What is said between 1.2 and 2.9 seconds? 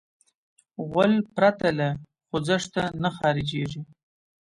پرته له خوځښته